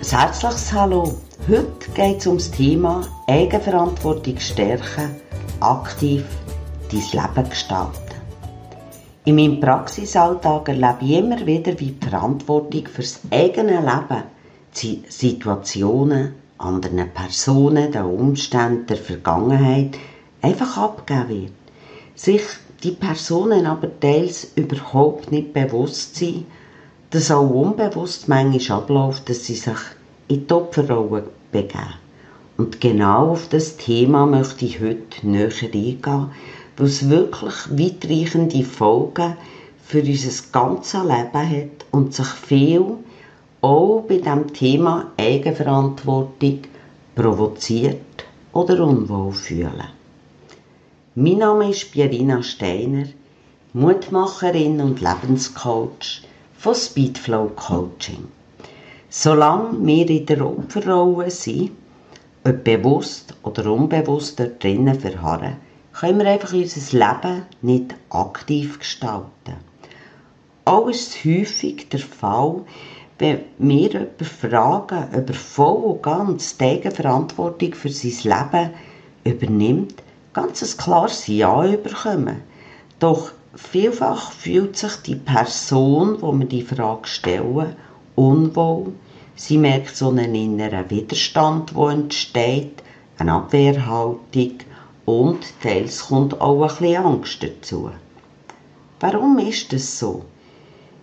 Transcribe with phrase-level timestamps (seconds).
[0.00, 1.14] Ein herzliches Hallo.
[1.46, 5.10] Heute geht es um das Thema Eigenverantwortung stärken,
[5.60, 6.24] aktiv
[6.90, 8.14] dein Leben gestalten.
[9.26, 14.22] In meinem Praxisalltag erlebe ich immer wieder, wie die Verantwortung für das eigene Leben,
[14.82, 19.98] die Situationen, anderen Personen, den Umständen der Vergangenheit
[20.40, 21.52] einfach abgegeben wird.
[22.14, 22.42] Sich
[22.82, 26.46] die Personen aber teils überhaupt nicht bewusst sind,
[27.10, 29.78] dass auch unbewusst manchmal abläuft, dass sie sich
[30.28, 31.94] in die Opferrolle begeben.
[32.56, 36.30] Und genau auf das Thema möchte ich heute näher eingehen,
[36.76, 39.36] weil es wirklich weitreichende Folgen
[39.82, 42.84] für unser ganzes Leben hat und sich viel
[43.60, 46.60] auch bei dem Thema Eigenverantwortung
[47.16, 49.88] provoziert oder unwohl fühlen.
[51.16, 53.06] Mein Name ist Pierina Steiner,
[53.72, 56.22] Mutmacherin und Lebenscoach
[56.60, 58.28] von Speedflow Coaching.
[59.08, 61.70] Solange wir in der Opferrolle sind,
[62.44, 65.56] ob bewusst oder unbewusst dort drinnen verharren,
[65.94, 69.56] können wir einfach unser Leben nicht aktiv gestalten.
[70.66, 72.60] Auch ist es häufig der Fall,
[73.18, 78.70] wenn wir jemanden fragen, ob er voll und ganz die Eigenverantwortung für sein Leben
[79.24, 79.94] übernimmt,
[80.34, 82.42] ganz ein klares Ja bekommen.
[82.98, 87.76] Doch vielfach fühlt sich die Person, wo wir die Frage stellen,
[88.16, 88.92] unwohl.
[89.34, 92.82] Sie merkt so einen inneren Widerstand, der entsteht,
[93.18, 94.58] eine Abwehrhaltung
[95.06, 97.90] und teils kommt auch ein bisschen Angst dazu.
[99.00, 100.24] Warum ist das so?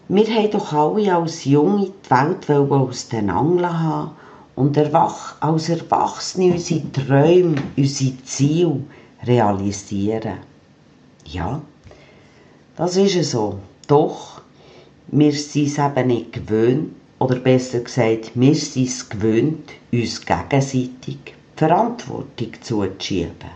[0.07, 4.11] Wir haben doch alle als Junge die Welt aus den Angeln haben
[4.55, 8.83] und als Erwachsene unsere Träume, unsere Ziele
[9.23, 10.37] realisieren.
[11.25, 11.61] Ja,
[12.77, 13.59] das ist so.
[13.87, 14.41] Doch,
[15.07, 21.17] wir sind es eben nicht gewöhnt, oder besser gesagt, wir sind es gewöhnt, uns gegenseitig
[21.55, 23.49] Verantwortung zuzuschieben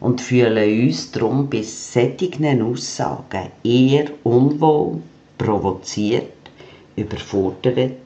[0.00, 5.00] und fühlen uns darum bei solchen Aussagen eher unwohl,
[5.38, 6.32] provoziert,
[6.96, 7.96] überfordert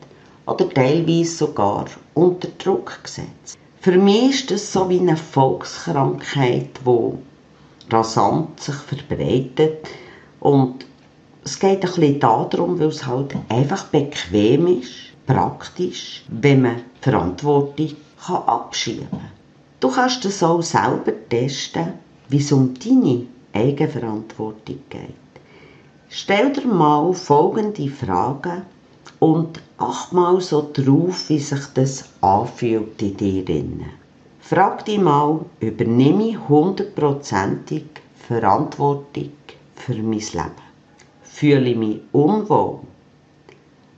[0.47, 3.59] oder teilweise sogar unter Druck gesetzt.
[3.81, 9.88] Für mich ist das so wie eine Volkskrankheit, die rasant sich verbreitet
[10.44, 10.84] und
[11.43, 14.93] es geht ein bisschen darum, weil es halt einfach bequem ist,
[15.27, 17.93] praktisch, wenn man Verantwortung
[18.27, 19.31] kann abschieben kann.
[19.81, 21.94] Du kannst das auch selber testen,
[22.28, 23.22] wie es um deine
[23.54, 25.15] Eigenverantwortung geht.
[26.10, 28.62] Stell dir mal folgende Fragen
[29.21, 33.87] und acht mal so drauf, wie sich das anfühlt in dir.
[34.41, 37.84] Frag dich mal, übernehme ich hundertprozentig
[38.28, 39.31] Verantwortung
[39.76, 40.64] für mein Leben?
[41.22, 42.80] Fühle ich mich unwohl?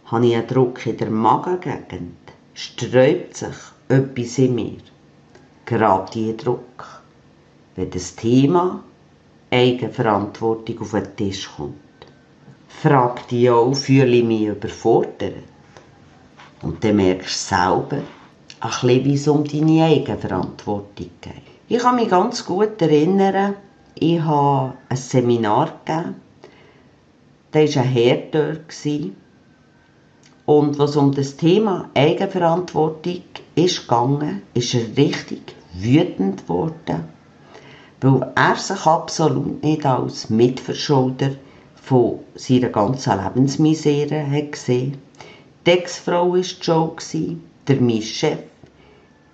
[0.06, 2.16] Habe ich einen Druck in der Magengegend?
[2.54, 3.56] Sträubt sich
[3.88, 4.78] etwas in mir?
[5.64, 7.02] Gerade in Druck,
[7.74, 8.82] wenn das Thema
[9.50, 11.74] Eigenverantwortung auf den Tisch kommt.
[12.68, 15.34] Frag dich auch, fühle ich mich überfordert?
[16.62, 18.02] Und dann merkst du selber,
[18.60, 21.42] ein bisschen, wie es um deine Eigenverantwortung geht.
[21.68, 23.56] Ich kann mich ganz gut erinnern,
[23.98, 26.16] ich habe ein Seminar gegeben.
[27.50, 29.12] Da war ein Herr dort.
[30.44, 33.22] Und was um das Thema Eigenverantwortung
[33.54, 37.04] ist gegangen, ist er richtig wütend geworden,
[38.00, 41.30] weil er sich absolut nicht als Mitverschulder
[41.74, 44.98] von seiner ganzen Lebensmisere hat gesehen.
[45.66, 48.38] Die Ex-Frau war schon, der mein Chef,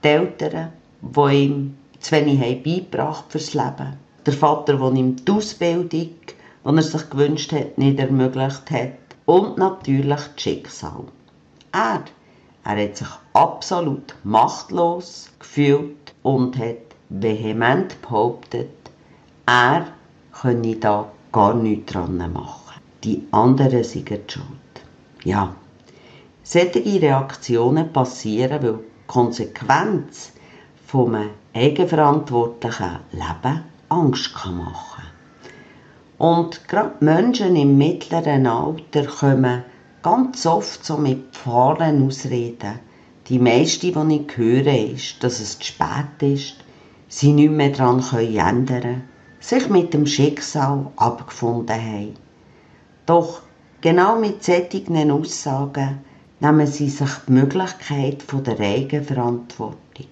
[0.03, 0.73] die Eltern,
[1.03, 6.83] die ihm zu wenig beigebracht fürs Leben, der Vater, der ihm die Ausbildung, die er
[6.83, 8.93] sich gewünscht hat, nicht ermöglicht hat
[9.27, 11.05] und natürlich das Schicksal.
[11.73, 12.05] Er,
[12.65, 16.77] er hat sich absolut machtlos gefühlt und hat
[17.09, 18.71] vehement behauptet,
[19.47, 19.87] er
[20.33, 22.81] könne da gar nichts dran machen.
[23.05, 24.47] Die anderen sind schuld.
[25.25, 25.55] Ja,
[26.43, 30.33] solche Reaktionen passieren, weil die Konsequenz
[30.87, 35.05] von einem eigenverantwortlichen Leben Angst machen kann.
[36.19, 39.65] Und gerade Menschen im mittleren Alter kommen
[40.03, 42.81] ganz oft so mit Pfahren ausreden.
[43.29, 46.57] Die meiste, die ich höre, ist, dass es zu spät ist,
[47.09, 49.13] sie nicht mehr daran ändern können
[49.43, 52.15] sich mit dem Schicksal abgefunden haben.
[53.07, 53.43] Doch
[53.81, 55.99] genau mit solchen Aussagen
[56.41, 60.07] nehmen sie sich die Möglichkeit der Eigenverantwortung.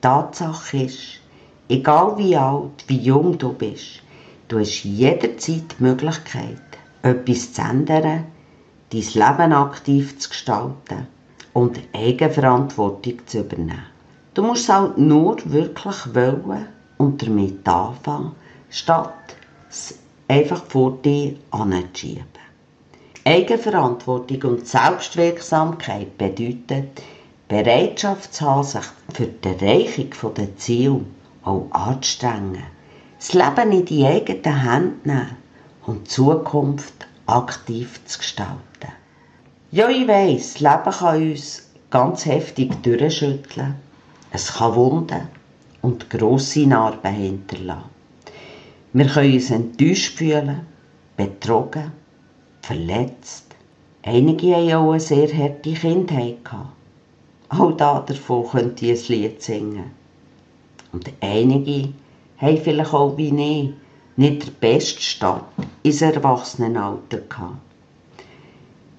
[0.00, 1.20] Tatsache ist,
[1.68, 4.02] egal wie alt, wie jung du bist,
[4.48, 6.60] du hast jederzeit die Möglichkeit,
[7.02, 8.24] etwas zu ändern,
[8.90, 11.06] dein Leben aktiv zu gestalten
[11.52, 13.86] und Eigenverantwortung zu übernehmen.
[14.34, 16.68] Du musst es halt nur wirklich wollen
[16.98, 18.32] und damit anfangen,
[18.70, 19.36] statt
[19.68, 19.98] es
[20.28, 22.24] einfach vor dir anzuschieben.
[23.24, 27.02] Eigenverantwortung und Selbstwirksamkeit bedeutet,
[27.48, 31.00] Bereitschaft zu haben, sich für die Erreichung der Ziele
[31.46, 32.64] auch anzustrengen.
[33.18, 35.36] Das Leben in die eigenen Hände nehmen
[35.86, 38.92] und die Zukunft aktiv zu gestalten.
[39.70, 43.76] Ja, ich weiss, das Leben kann uns ganz heftig durchschütteln.
[44.32, 45.28] Es kann Wunden
[45.82, 47.90] und grosse Narben hinterlassen.
[48.92, 50.66] Wir können uns enttäuscht fühlen,
[51.16, 51.92] betrogen,
[52.62, 53.54] verletzt.
[54.02, 56.72] Einige haben auch eine sehr harte Kindheit gehabt.
[57.48, 59.95] Auch da davon könnte ich ein Lied singen.
[60.92, 61.88] Und einige
[62.38, 63.72] haben vielleicht auch wie ich
[64.16, 65.44] nicht den besten Start
[65.82, 67.56] ins Erwachsenenalter gehabt.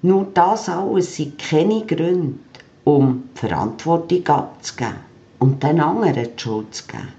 [0.02, 2.38] Nur das alles sind keine Gründe,
[2.84, 4.96] um Verantwortung abzugeben
[5.40, 7.12] und den anderen die Schuld zu geben.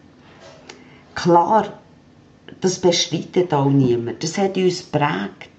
[1.13, 1.73] Klar,
[2.61, 4.23] das bestreitet auch niemand.
[4.23, 5.49] Das hat uns prägt.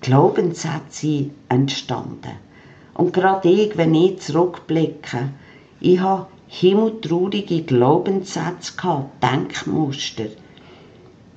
[0.00, 2.36] Glaubenssätze entstanden.
[2.94, 5.30] Und gerade ich, wenn ich zurückblicke,
[5.80, 10.26] ich habe himmeltraurige Glaubenssätze gehabt, Denkmuster.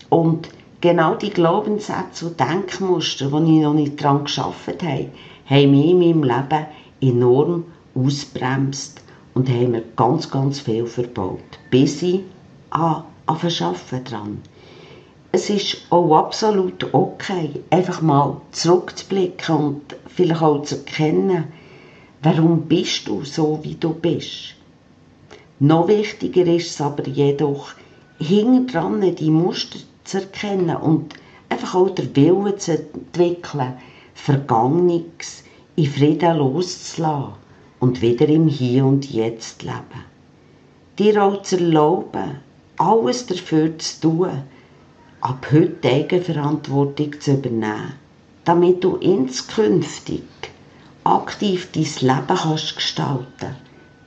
[0.10, 0.50] Und
[0.82, 5.10] genau die Glaubenssätze und Denkmuster, die ich noch nicht daran geschafft habe,
[5.46, 6.66] haben mich in meinem Leben
[7.02, 7.66] enorm
[7.96, 9.02] ausbremst
[9.34, 11.40] und haben mir ganz, ganz viel verbaut,
[11.70, 12.22] bis ich
[12.70, 14.42] an, an Arbeiten dran.
[15.32, 21.46] Es ist auch absolut okay, einfach mal zurückzublicken und vielleicht auch zu erkennen,
[22.24, 24.56] warum bist du so, wie du bist.
[25.62, 27.74] Noch wichtiger ist es aber jedoch,
[28.18, 31.16] hinten dran die Muster zu erkennen und
[31.50, 33.74] einfach auch den Willen zu entwickeln,
[34.14, 35.44] Vergangenes
[35.76, 37.34] in Frieden loszulassen
[37.82, 40.06] und wieder im Hier und Jetzt leben.
[40.98, 42.40] Dir auch zu erlauben,
[42.78, 44.44] alles dafür zu tun,
[45.22, 47.94] ab heute Eigenverantwortung zu übernehmen,
[48.46, 50.24] damit du inskünftig
[51.04, 53.56] aktiv dein Leben kannst gestalten,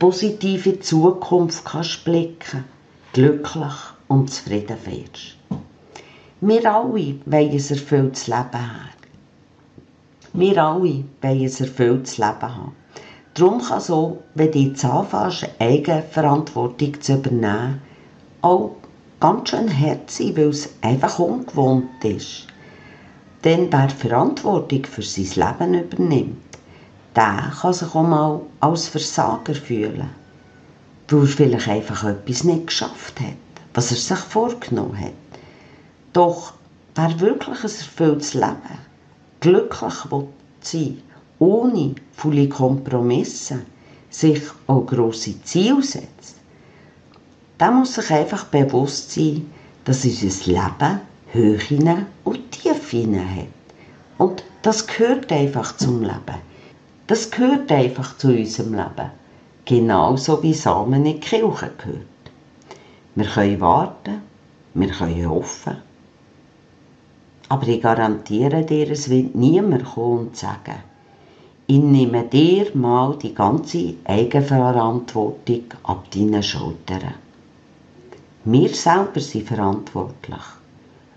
[0.02, 2.64] positive Zukunft kannst blicken,
[3.12, 3.72] glücklich
[4.08, 5.36] und zufrieden wirst.
[6.40, 8.88] Wir alle wollen ein erfülltes Leben haben.
[10.32, 12.72] Wir alle wollen ein erfülltes Leben haben.
[13.34, 17.80] Darum kann so, wenn du jetzt anfängst, Eigenverantwortung zu übernehmen,
[18.40, 18.72] auch
[19.20, 22.48] ganz schön hart sein, weil es einfach ungewohnt ist.
[23.44, 26.51] Denn wer Verantwortung für sein Leben übernimmt,
[27.16, 30.10] der kann sich auch mal als Versager fühlen,
[31.08, 33.36] weil er vielleicht einfach etwas nicht geschafft hat,
[33.74, 35.12] was er sich vorgenommen hat.
[36.12, 36.54] Doch
[36.94, 38.78] wer wirklich ein erfülltes Leben,
[39.40, 40.28] glücklich will
[40.60, 41.02] sein
[41.42, 43.62] ohne viele Kompromisse,
[44.10, 46.36] sich auch grosse Ziele setzt,
[47.58, 49.50] der muss sich einfach bewusst sein,
[49.84, 51.00] dass unser Leben
[51.32, 53.48] Höhen und Tiefen hat.
[54.18, 56.51] Und das gehört einfach zum Leben.
[57.06, 59.10] Das gehört einfach zu unserem Leben.
[59.64, 62.06] Genauso wie Samen in die Kirche gehört.
[63.14, 64.22] Wir können warten,
[64.74, 65.76] wir können hoffen.
[67.48, 70.82] Aber ich garantiere dir, es wird niemand kommen und sagen,
[71.66, 77.14] ich nehme dir mal die ganze Eigenverantwortung ab deinen Schultern.
[78.44, 80.42] Wir selber sind verantwortlich,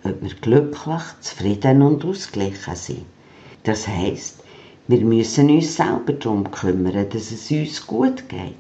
[0.03, 3.05] ob wir glücklich, zufrieden und ausgeglichen sind.
[3.63, 4.44] Das heisst,
[4.87, 8.55] wir müssen uns selber darum kümmern, dass es uns gut geht.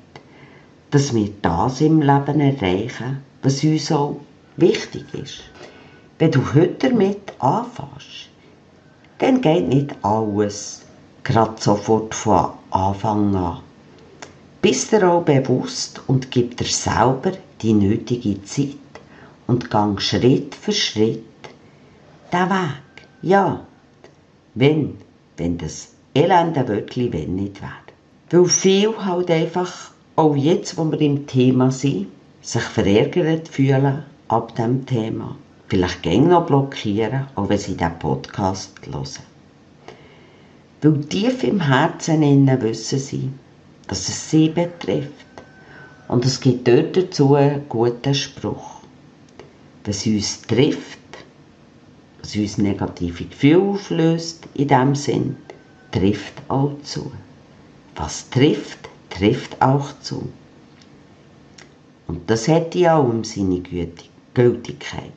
[0.89, 4.19] Dass wir das im Leben erreichen, was uns auch
[4.57, 5.41] wichtig ist.
[6.17, 8.29] Wenn du heute damit anfängst,
[9.19, 10.81] dann geht nicht alles
[11.23, 13.59] gerade sofort von Anfang an.
[14.61, 18.77] Bist dir auch bewusst und gib dir selber die nötige Zeit
[19.47, 21.23] und gang Schritt für Schritt
[22.31, 23.07] den Weg.
[23.21, 23.65] Ja,
[24.53, 24.97] wenn,
[25.37, 27.71] wenn das elende Wörtchen wenn nicht wäre.
[28.31, 32.07] Weil viel halt einfach, auch jetzt, wo wir im Thema sind,
[32.41, 35.35] sich verärgert fühlen ab dem Thema.
[35.67, 39.05] Vielleicht gäng noch blockieren, auch wenn sie diesen Podcast hören.
[40.81, 43.29] Weil tief im Herzen innen wissen sie,
[43.87, 45.11] dass es sie betrifft.
[46.07, 48.81] Und es gibt dort dazu einen guten Spruch.
[49.85, 50.99] Was uns trifft,
[52.21, 55.37] was uns negative Gefühle auflöst, in dem Sinn,
[55.95, 57.11] trifft auch zu.
[57.95, 60.27] Was trifft, trifft auch zu.
[62.07, 63.61] Und das hat ja auch seine
[64.33, 65.11] Gültigkeit.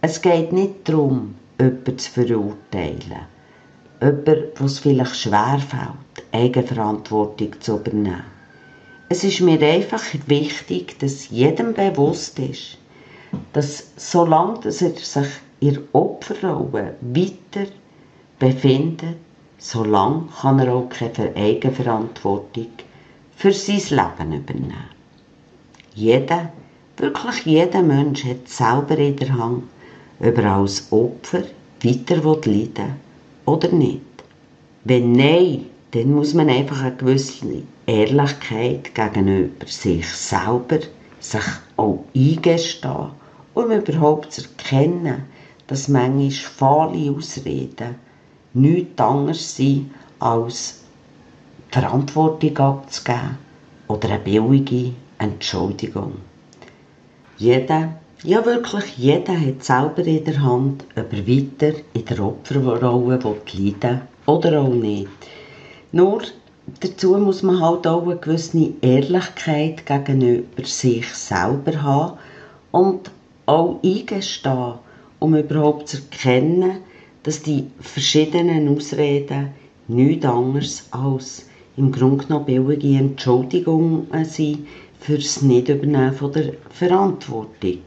[0.00, 3.26] Es geht nicht darum, jemanden zu verurteilen.
[4.00, 6.26] Jemanden, was vielleicht schwer fällt.
[6.32, 8.24] Eigenverantwortung zu übernehmen.
[9.08, 12.78] Es ist mir einfach wichtig, dass jedem bewusst ist,
[13.52, 15.08] dass solange er sich
[15.62, 17.70] der Opferrolle weiter
[18.38, 19.16] befindet,
[19.58, 22.68] solange kann er auch keine Eigenverantwortung
[23.36, 24.90] für sein Leben übernehmen.
[25.94, 26.52] Jeder,
[26.96, 29.64] wirklich jeder Mensch hat selber in der Hand,
[30.20, 31.42] ob er als Opfer
[31.82, 32.94] weiter leiden
[33.46, 34.02] oder nicht.
[34.84, 40.78] Wenn nein, dann muss man einfach eine gewisse Ehrlichkeit gegenüber sich selber
[41.18, 41.44] sich
[41.76, 43.10] auch eingestehen,
[43.54, 45.24] um überhaupt zu erkennen,
[45.66, 47.96] dass manchmal fahle Ausreden
[48.54, 50.80] nichts anderes sind, als
[51.70, 53.38] Verantwortung abzugeben
[53.88, 56.14] oder eine billige Entschuldigung.
[57.36, 63.18] Jeder, ja wirklich jeder hat selber in der Hand, ob er weiter in der Opferrolle
[63.22, 65.08] leiden oder auch nicht.
[65.92, 66.22] Nur
[66.80, 72.18] dazu muss man halt auch eine gewisse Ehrlichkeit gegenüber sich selber haben
[72.72, 73.10] und
[73.46, 74.74] auch eingestehen,
[75.18, 76.78] um überhaupt zu erkennen,
[77.22, 79.50] dass die verschiedenen Ausreden
[79.88, 81.46] nichts anderes als
[81.76, 84.66] im Grunde genommen billige Entschuldigungen sind
[85.00, 87.78] für das Nichtübernehmen der Verantwortung.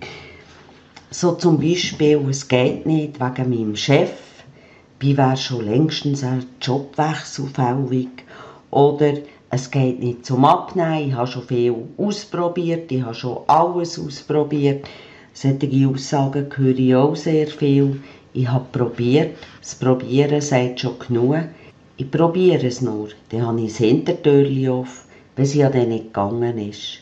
[1.10, 4.12] So zum Beispiel, es geht nicht wegen meinem Chef,
[5.02, 8.24] bei wäre schon längstens ein Jobwechsel fällig.
[8.70, 9.14] Oder
[9.50, 14.88] es geht nicht zum Abnehmen, ich habe schon viel ausprobiert, ich habe schon alles ausprobiert.
[15.34, 18.00] Solche Aussagen höre ich auch sehr viel.
[18.34, 21.36] Ich habe probiert, das Probieren sagt schon genug.
[21.98, 26.06] Ich probiere es nur, dann habe ich das Hintertürchen auf, wenn es ja dann nicht
[26.06, 27.02] gegangen ist.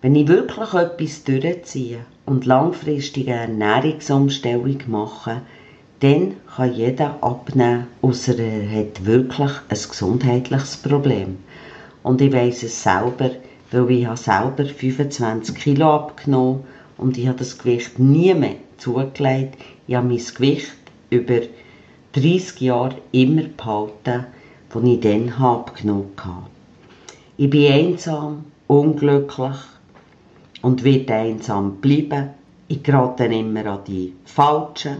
[0.00, 5.42] Wenn ich wirklich etwas durchziehe und langfristig eine Ernährungsumstellung mache,
[6.00, 11.38] dann kann jeder abnehmen, außer er hat wirklich ein gesundheitliches Problem.
[12.02, 13.30] Und ich weiss es selber,
[13.70, 16.64] weil ich habe selber 25 Kilo abgenommen
[16.96, 19.56] und ich habe das Gewicht nie mehr zugelegt.
[19.86, 20.76] Ich habe mein Gewicht
[21.10, 21.40] über
[22.12, 24.26] 30 Jahre immer behalten,
[24.70, 26.46] das ich dann abgenommen habe.
[27.36, 29.56] Ich bin einsam, unglücklich
[30.62, 32.30] und werde einsam bleiben.
[32.68, 34.98] Ich gerate immer an die Falschen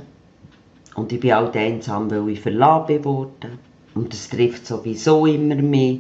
[0.97, 3.59] und ich bin auch einsam, weil ich verlassen worden.
[3.95, 5.99] Und das trifft sowieso immer mehr.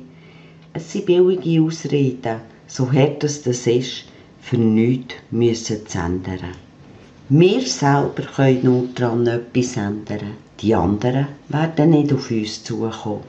[0.73, 4.07] Es sind billige Ausreden, so hart es das ist,
[4.41, 6.57] für nichts müssen zu ändern.
[7.35, 10.37] Wir selber können nur daran etwas ändern.
[10.61, 13.23] Die anderen werden nicht auf uns zukommen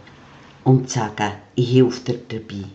[0.66, 2.66] und sagen, ich helfe dir dabei.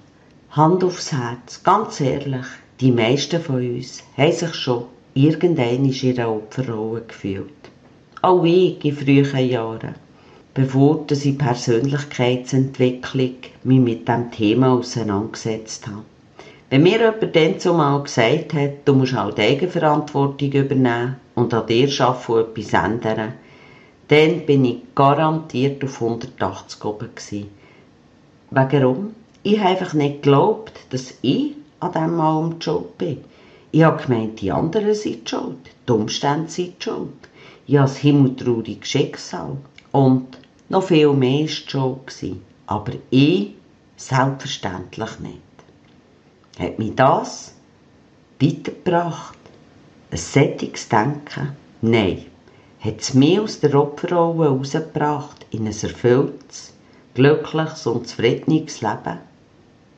[0.53, 2.47] Hand aufs Herz, ganz ehrlich,
[2.81, 7.63] die meisten von uns haben sich schon irgendwann in ihrer Opferrolle gefühlt.
[8.23, 9.97] Auch ich in frühen Jahren,
[10.55, 16.05] bevor ich Persönlichkeitsentwicklung mich mit diesem Thema auseinandergesetzt habe.
[16.71, 21.89] Wenn mir jemand dann zumal gesagt hat, du musst die Eigenverantwortung übernehmen und an dir
[22.01, 23.33] arbeiten und etwas ändern,
[24.09, 27.51] dann bin ich garantiert auf 180 oben gewesen.
[28.51, 29.15] Warum?
[29.43, 33.25] Ich habe einfach nicht geglaubt, dass ich an diesem Mal um die Schuld bin.
[33.71, 37.29] Ich habe gemeint, die anderen sind schuld, die Umstände sind schuld
[37.69, 39.59] ja das himmeltraurige Schicksal.
[39.93, 42.43] Und noch viel mehr war es schon.
[42.67, 43.55] Aber ich
[43.97, 45.48] selbstverständlich nicht.
[46.59, 47.55] Hat mich das
[48.41, 49.39] weitergebracht?
[50.11, 51.57] Ein sättiges Denken?
[51.83, 52.25] Nein.
[52.81, 56.73] Hat es mich aus der Opferrolle herausgebracht in ein erfülltes,
[57.15, 59.19] glückliches und zufriedenes Leben?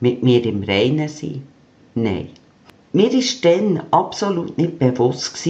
[0.01, 1.47] Mit mir im Reinen sein?
[1.95, 2.29] Nein.
[2.93, 5.49] Mir war dann absolut nicht bewusst,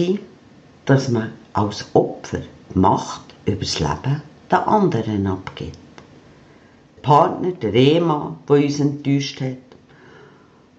[0.85, 2.41] dass man als Opfer
[2.73, 5.77] die Macht über das Leben der anderen abgibt.
[6.97, 9.70] Der Partner, der Ehemann, der uns enttäuscht hat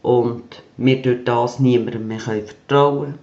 [0.03, 3.15] und wir durch das niemandem mehr vertrauen.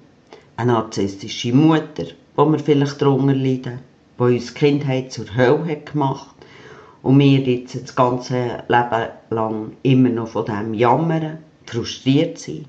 [0.56, 2.06] Eine narzisstische Mutter,
[2.36, 3.80] wo wir vielleicht darunter leiden,
[4.18, 6.36] die uns die Kindheit zur Hölle hat gemacht
[7.02, 12.66] und wir jetzt das ganze Leben lang immer noch von dem jammern, frustriert sind.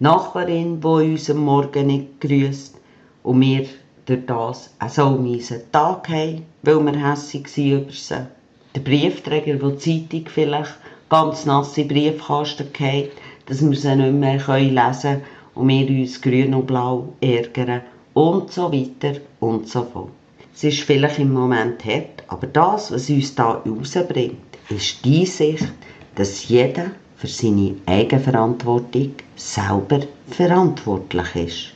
[0.00, 2.76] Die Nachbarin, die uns am Morgen nicht grüßt
[3.22, 3.66] und wir
[4.06, 8.26] durch das auch so einen miesen Tag haben, weil wir hässig waren über sie.
[8.74, 10.74] Der Briefträger, der die Zeitung vielleicht
[11.08, 13.12] ganz nass in Briefkasten geht,
[13.46, 15.22] dass wir sie nicht mehr lesen können
[15.54, 17.82] und wir uns grün und blau ärgern
[18.14, 20.10] und so weiter und so fort.
[20.54, 24.38] Es ist vielleicht im Moment hart, aber das, was uns da rausbringt,
[24.68, 25.72] ist die Sicht,
[26.14, 30.00] dass jeder für seine Eigenverantwortung selber
[30.30, 31.72] verantwortlich ist.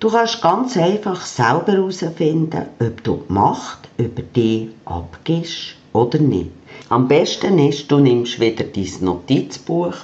[0.00, 6.50] Du kannst ganz einfach selber herausfinden, ob du die Macht über dich abgibst oder nicht.
[6.88, 9.94] Am besten ist, du nimmst wieder dein Notizbuch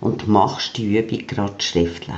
[0.00, 2.16] und machst die Übung gerade schriftlich.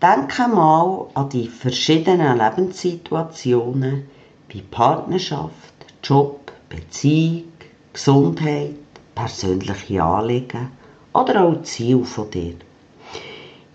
[0.00, 4.04] Denke mal an die verschiedenen Lebenssituationen
[4.48, 7.44] wie Partnerschaft, Job, Beziehung,
[7.92, 8.76] Gesundheit,
[9.14, 10.70] persönliche Anliegen
[11.12, 12.54] oder auch Ziel von dir.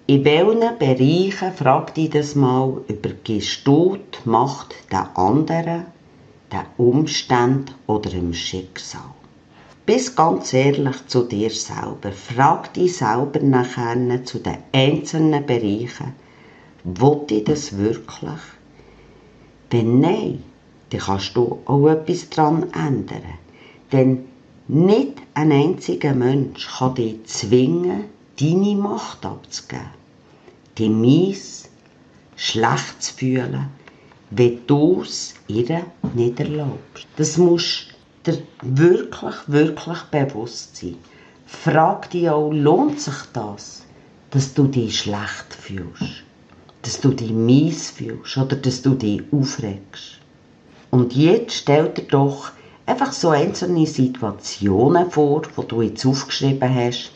[0.07, 5.85] In welchen Bereichen, frag dich das mal, übergibst du die Macht der anderen,
[6.53, 9.01] den Umständen oder dem Schicksal?
[9.85, 12.13] Bist ganz ehrlich zu dir selber.
[12.13, 16.13] Frag dich selber nachher zu den einzelnen Bereichen,
[16.85, 18.39] will ich das wirklich?
[19.69, 20.43] Wenn nein,
[20.91, 23.23] dann kannst du auch etwas daran ändern.
[23.91, 24.25] Denn
[24.67, 28.05] nicht ein einziger Mensch kann dich zwingen,
[28.39, 29.87] deine Macht abzugeben.
[30.77, 31.69] Die mies,
[32.35, 33.67] schlecht zu fühlen,
[34.29, 37.07] wenn du es ihr nicht erlaubst.
[37.17, 37.87] Das musst
[38.25, 40.95] dir wirklich, wirklich bewusst sein.
[41.45, 43.83] Frag dich auch, lohnt sich das,
[44.31, 46.23] dass du dich schlecht fühlst?
[46.81, 50.19] Dass du dich mies fühlst oder dass du dich aufregst?
[50.89, 52.51] Und jetzt stell dir doch
[52.85, 57.11] einfach so einzelne Situationen vor, die du jetzt aufgeschrieben hast,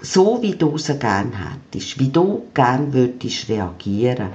[0.00, 4.30] so wie du sie gerne hättest, wie du gerne würdest reagieren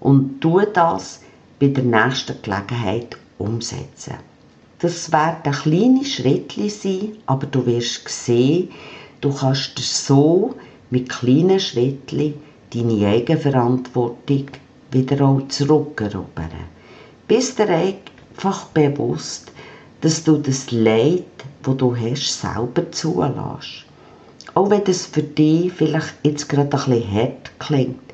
[0.00, 1.20] und tu das
[1.58, 4.14] bei der nächsten Gelegenheit umsetzen.
[4.80, 8.70] Das werden kleine Schritte sein, aber du wirst sehen,
[9.20, 10.54] du kannst so
[10.90, 12.34] mit kleinen Schritten
[12.72, 14.46] deine Eigenverantwortung
[14.90, 16.68] wieder auch zurückerobern.
[17.26, 19.52] Bist dir einfach bewusst,
[20.00, 21.24] dass du das Leid,
[21.62, 23.84] wo du hast, selber zulässt.
[24.54, 28.07] Auch wenn das für dich vielleicht jetzt gerade ein bisschen hart klingt.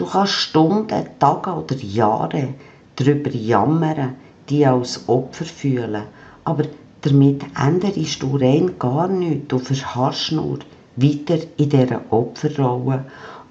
[0.00, 2.54] Du kannst Stunden, Tage oder Jahre
[2.96, 4.14] darüber jammern,
[4.48, 6.04] die als Opfer fühlen.
[6.42, 6.64] Aber
[7.02, 9.48] damit änderst du rein gar nichts.
[9.48, 10.60] Du verharrst nur
[10.96, 13.04] weiter in dieser Opferrolle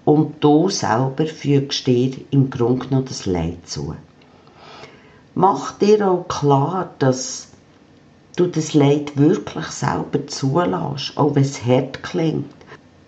[0.05, 3.95] und du selber fügst dir im Grunde genommen das Leid zu.
[5.35, 7.49] Mach dir auch klar, dass
[8.37, 12.58] du das Leid wirklich selber zulässt, auch wenn es hart klingt.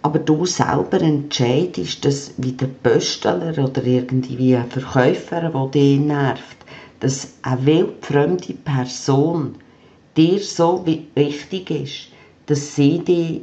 [0.03, 6.57] Aber du selber entscheidest, dass wie der Pöstler oder irgendwie ein Verkäufer, der dich nervt,
[6.99, 9.55] dass eine wildfremde Person
[10.17, 12.07] dir so wichtig ist,
[12.47, 13.41] dass sie dir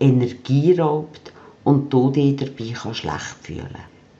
[0.00, 1.32] Energie raubt
[1.64, 3.68] und du dich dabei schlecht fühlen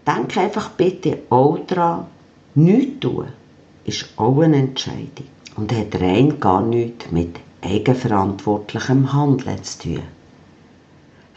[0.07, 0.33] kannst.
[0.35, 2.07] Denk einfach bitte auch daran,
[2.55, 3.29] nichts tun
[3.85, 10.17] ist auch eine Entscheidung und hat rein gar nichts mit eigenverantwortlichem Handeln zu tun.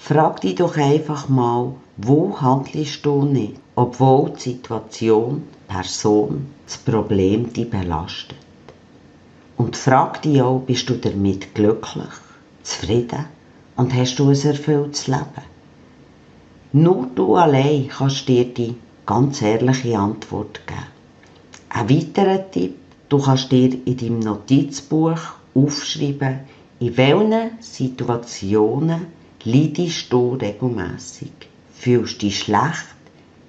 [0.03, 6.77] Frag dich doch einfach mal, wo handelst du nicht, obwohl die Situation, die Person, das
[6.77, 8.37] Problem dich belastet.
[9.57, 12.15] Und frag dich auch, bist du damit glücklich,
[12.63, 13.25] zufrieden
[13.75, 15.45] und hast du ein erfülltes Leben?
[16.73, 20.87] Nur du allein kannst dir die ganz ehrliche Antwort geben.
[21.69, 22.75] Ein weiterer Tipp,
[23.11, 25.19] Du kannst dir in deinem Notizbuch
[25.53, 26.39] aufschreiben,
[26.79, 29.07] in welchen Situationen
[29.45, 31.31] leidest du regelmässig.
[31.73, 32.95] Fühlst dich schlecht,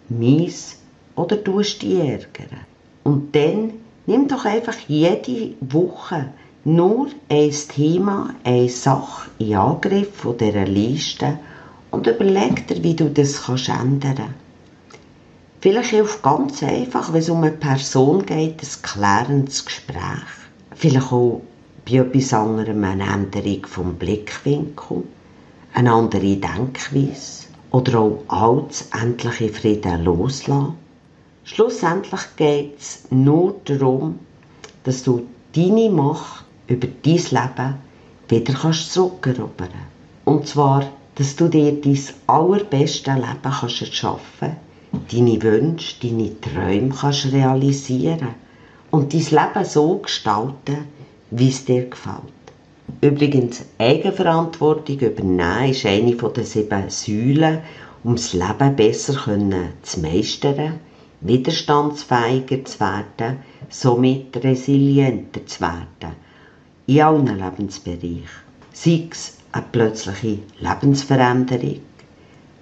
[0.09, 0.77] mies
[1.17, 2.61] oder tust dich ärgern.
[3.05, 3.75] Und dann
[4.07, 6.33] nimm doch einfach jede Woche
[6.65, 11.39] nur ein Thema, eine Sache in Angriff von dieser Liste
[11.91, 14.21] und überleg dir, wie du das ändern kannst.
[15.61, 20.27] Vielleicht hilft ganz einfach, wenn es um eine Person geht, ein klärendes Gespräch.
[20.75, 21.43] Vielleicht auch
[21.89, 25.05] bei etwas anderem eine Änderung vom Blickwinkel,
[25.75, 30.75] eine andere Denkweise oder auch alles endliche Frieden loslassen.
[31.45, 34.19] Schlussendlich geht es nur darum,
[34.85, 37.75] dass du deine Macht über dein Leben
[38.29, 39.69] wieder kannst zurückerobern
[40.25, 40.85] Und zwar,
[41.17, 44.57] dass du dir dein allerbeste Leben kannst erschaffen
[44.91, 48.35] kannst, deine Wünsche, deine Träume kannst realisieren
[48.91, 50.87] und dein Leben so gestalten,
[51.31, 52.42] wie es dir gefällt.
[53.05, 57.59] Übrigens, Eigenverantwortung übernehmen ist eine der sieben Säulen,
[58.05, 59.15] um das Leben besser
[59.83, 60.79] zu meistern,
[61.21, 63.39] widerstandsfähiger zu werden,
[63.69, 66.15] somit resilienter zu werden.
[66.87, 68.23] In allen Lebensbereichen.
[68.73, 71.81] Sei es eine plötzliche Lebensveränderung,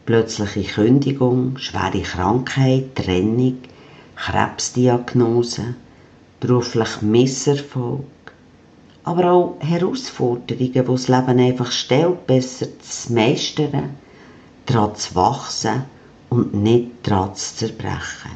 [0.07, 3.59] plötzliche Kündigung, schwere Krankheit, Trennung,
[4.16, 5.74] Krebsdiagnose,
[6.40, 8.05] beruflich Misserfolg,
[9.04, 13.96] aber auch Herausforderungen, die das Leben einfach stellt, besser zu meistern,
[14.66, 15.82] daran zu wachsen
[16.28, 18.32] und nicht daran zu zerbrechen.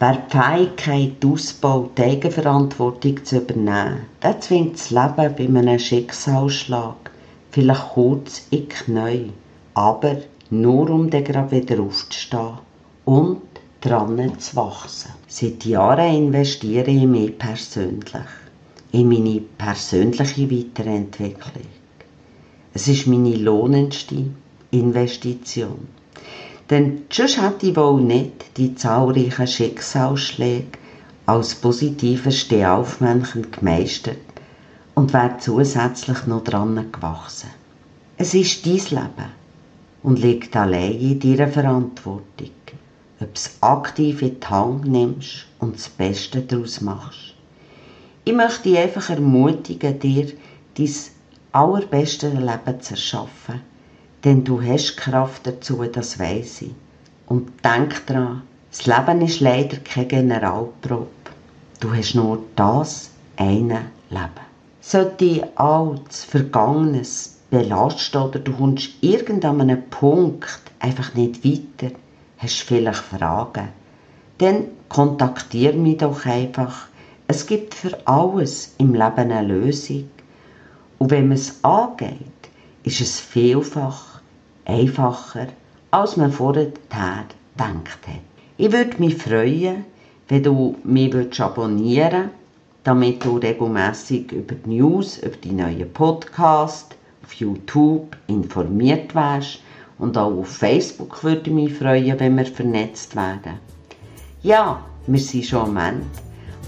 [0.00, 7.10] Wer die Fähigkeit ausbaut, die Eigenverantwortung zu übernehmen, der zwingt das Leben bei einem Schicksalsschlag
[7.50, 9.32] vielleicht kurz in die Knie,
[9.74, 10.18] aber
[10.50, 12.58] nur um dann gerade wieder aufzustehen
[13.04, 13.42] und
[13.80, 15.12] dran zu wachsen.
[15.26, 18.12] Seit Jahren investiere ich mich persönlich,
[18.92, 21.66] in meine persönliche Weiterentwicklung.
[22.72, 24.24] Es ist meine lohnendste
[24.70, 25.88] Investition.
[26.70, 30.78] Denn sonst hätte ich wohl nicht die zahlreichen Schicksalsschläge
[31.26, 34.16] als positives Stehaufmännchen gemeistert
[34.94, 37.50] und wäre zusätzlich noch dran gewachsen.
[38.16, 39.32] Es ist dein Leben
[40.02, 42.50] und liegt allein in deiner Verantwortung,
[43.20, 47.34] ob du es aktiv in die Hand nimmst und das Beste daraus machst.
[48.28, 50.26] Ich möchte dich einfach ermutigen, dir
[50.76, 50.90] dein
[51.52, 53.62] allerbeste Leben zu erschaffen
[54.24, 56.72] denn du hast Kraft dazu, das weiss ich.
[57.26, 61.06] Und denk dran, das Leben ist leider keine Generalprobe.
[61.80, 64.46] Du hast nur das eine Leben.
[64.82, 71.94] Sollte altes, Vergangenes belasten oder du kommst irgendeinem Punkt einfach nicht weiter,
[72.36, 73.68] hast vielleicht Fragen,
[74.36, 76.87] dann kontaktiere mich doch einfach.
[77.28, 80.10] Es gibt für alles im Leben eine Lösung.
[80.98, 82.16] Und wenn man es angeht,
[82.82, 84.20] ist es vielfach
[84.64, 85.46] einfacher,
[85.90, 88.20] als man vorher gedacht hat.
[88.56, 89.84] Ich würde mich freuen,
[90.28, 92.30] wenn du mich abonnieren
[92.88, 99.60] damit du regelmäßig über die News, über die neuen Podcasts auf YouTube informiert wärst.
[99.98, 103.58] Und auch auf Facebook würde ich mich freuen, wenn wir vernetzt werden.
[104.42, 106.06] Ja, wir sind schon am Ende.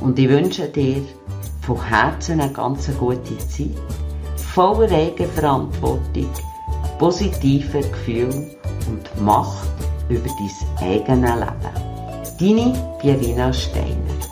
[0.01, 1.03] Und ich wünsche dir
[1.63, 3.71] von Herzen eine ganz gute Zeit
[4.37, 6.29] voller Eigenverantwortung,
[6.99, 8.57] positiver Gefühl
[8.89, 9.69] und Macht
[10.09, 10.29] über
[10.79, 11.81] dein eigenes Leben.
[12.41, 14.30] Deine Biavina Steiner